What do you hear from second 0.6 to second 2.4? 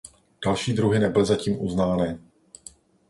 druhy nebyly zatím uznány.